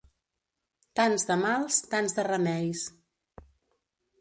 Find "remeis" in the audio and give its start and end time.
2.29-2.87